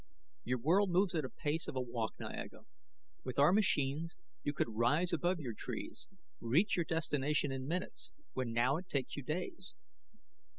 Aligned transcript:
"Your 0.43 0.57
world 0.57 0.89
moves 0.89 1.13
at 1.13 1.21
the 1.21 1.29
pace 1.29 1.67
of 1.67 1.75
a 1.75 1.79
walk, 1.79 2.15
Niaga; 2.19 2.61
with 3.23 3.37
our 3.37 3.53
machines, 3.53 4.17
you 4.41 4.51
could 4.51 4.67
rise 4.75 5.13
above 5.13 5.39
your 5.39 5.53
trees, 5.53 6.07
reach 6.39 6.75
your 6.75 6.85
destination 6.85 7.51
in 7.51 7.67
minutes 7.67 8.11
when 8.33 8.51
now 8.51 8.77
it 8.77 8.89
takes 8.89 9.15
you 9.15 9.21
days." 9.21 9.75